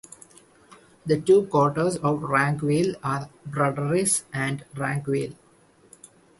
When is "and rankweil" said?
4.33-5.35